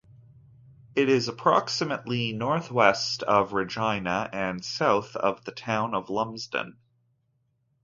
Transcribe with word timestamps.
It 0.95 1.09
is 1.09 1.27
approximately 1.27 2.33
northwest 2.33 3.21
of 3.21 3.53
Regina 3.53 4.31
and 4.33 4.65
south 4.65 5.15
of 5.15 5.45
the 5.45 5.51
Town 5.51 5.93
of 5.93 6.09
Lumsden. 6.09 6.77